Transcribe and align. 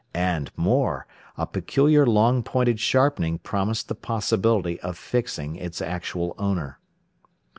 And, 0.15 0.49
more, 0.57 1.05
a 1.37 1.45
peculiar 1.45 2.07
long 2.07 2.41
pointed 2.41 2.79
sharpening 2.79 3.37
promised 3.37 3.87
the 3.87 3.93
possibility 3.93 4.79
of 4.79 4.97
fixing 4.97 5.57
its 5.57 5.79
actual 5.79 6.33
owner. 6.39 6.79